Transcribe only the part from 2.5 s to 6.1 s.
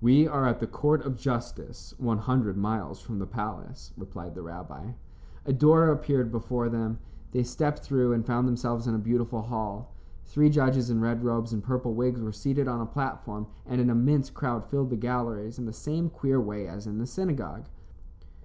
miles from the palace," replied the rabbi. A door